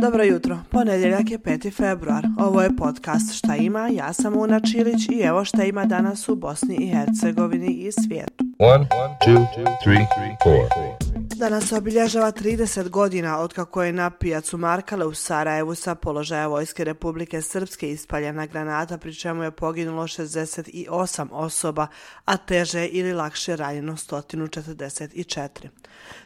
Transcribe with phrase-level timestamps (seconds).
[0.00, 1.72] Dobro jutro, ponedjeljak je 5.
[1.72, 2.24] februar.
[2.38, 6.36] Ovo je podcast Šta ima, ja sam Una Čilić i evo šta ima danas u
[6.36, 8.44] Bosni i Hercegovini i svijetu.
[8.58, 8.86] 1,
[9.26, 9.46] 2,
[9.84, 10.06] 3,
[10.44, 10.99] 4.
[11.40, 16.46] Danas se obilježava 30 godina od kako je na pijacu Markale u Sarajevu sa položaja
[16.46, 21.86] Vojske Republike Srpske ispaljena granata, pri čemu je poginulo 68 osoba,
[22.24, 25.68] a teže ili lakše ranjeno 144.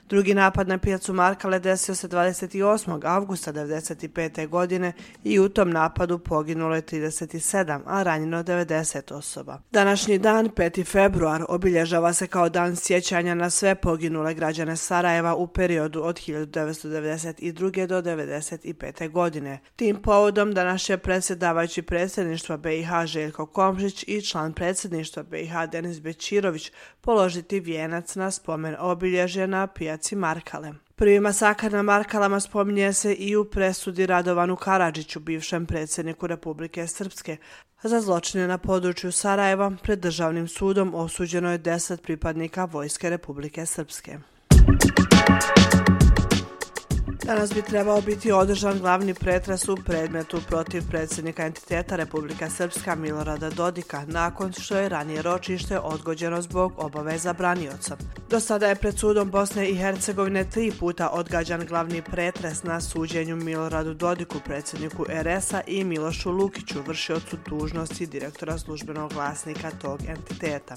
[0.09, 3.07] Drugi napad na pijacu Markale desio se 28.
[3.07, 4.49] avgusta 1995.
[4.49, 4.93] godine
[5.25, 9.61] i u tom napadu poginulo je 37, a ranjeno 90 osoba.
[9.71, 10.87] Današnji dan, 5.
[10.87, 16.17] februar, obilježava se kao dan sjećanja na sve poginule građane Sarajeva Sarajeva u periodu od
[16.17, 17.87] 1992.
[17.87, 19.11] do 1995.
[19.11, 19.59] godine.
[19.77, 26.73] Tim povodom danas je predsjedavajući predsjedništva BiH Željko Komšić i član predsjedništva BiH Denis Bečirović
[27.01, 30.73] položiti vijenac na spomen obilježje na pijaci Markale.
[30.97, 37.37] Prvi masakar na Markalama spominje se i u presudi Radovanu Karadžiću, bivšem predsjedniku Republike Srpske.
[37.83, 44.19] Za zločine na području Sarajeva pred državnim sudom osuđeno je 10 pripadnika Vojske Republike Srpske.
[47.27, 53.51] Danas bi trebao biti održan glavni pretres u predmetu protiv predsjednika entiteta Republika Srpska Milorada
[53.51, 57.97] Dodika, nakon što je ranije ročište odgođeno zbog obaveza branioca.
[58.31, 63.37] Do sada je pred sudom Bosne i Hercegovine tri puta odgađan glavni pretres na suđenju
[63.37, 70.75] Miloradu Dodiku, predsjedniku RS-a i Milošu Lukiću, vršiocu dužnosti direktora službenog glasnika tog entiteta.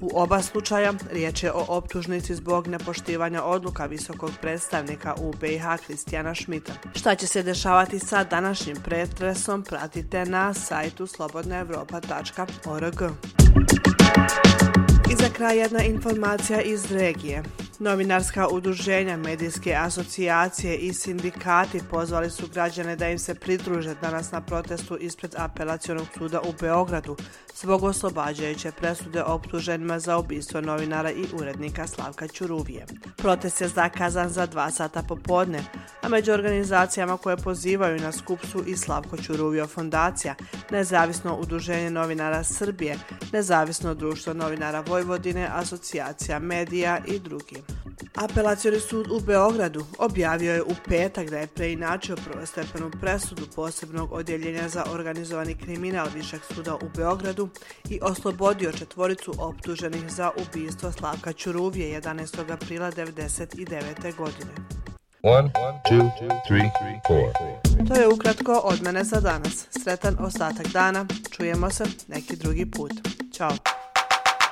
[0.00, 6.34] U oba slučaja riječ je o optužnici zbog nepoštivanja odluka visokog predstavnika u BiH Kristijana
[6.34, 6.72] Šmita.
[6.94, 13.02] Šta će se dešavati sa današnjim pretresom pratite na sajtu slobodnaevropa.org.
[15.10, 17.42] I za kraj jedna informacija iz regije.
[17.80, 24.40] Novinarska udruženja, medijske asocijacije i sindikati pozvali su građane da im se pridruže danas na
[24.40, 27.16] protestu ispred apelacijonog suda u Beogradu
[27.60, 32.86] zbog oslobađajuće presude optuženima za ubistvo novinara i urednika Slavka Ćuruvije.
[33.16, 35.64] Protest je zakazan za dva sata popodne,
[36.02, 40.34] a među organizacijama koje pozivaju na skup su i Slavko Ćuruvio fondacija,
[40.70, 42.98] Nezavisno udruženje novinara Srbije,
[43.32, 47.67] Nezavisno društvo novinara Vojvodine, Asocijacija medija i drugi.
[48.14, 54.68] Apelacijoni sud u Beogradu objavio je u petak da je preinačio prvostepenu presudu posebnog odjeljenja
[54.68, 57.48] za organizovani kriminal Višeg suda u Beogradu
[57.90, 62.52] i oslobodio četvoricu optuženih za ubistvo Slavka Ćuruvije 11.
[62.52, 64.16] aprila 1999.
[64.16, 64.50] godine.
[65.22, 65.50] One,
[65.90, 66.10] two,
[66.48, 66.70] three,
[67.88, 69.66] to je ukratko od mene za danas.
[69.82, 71.06] Sretan ostatak dana.
[71.36, 72.92] Čujemo se neki drugi put.
[73.32, 73.77] Ćao.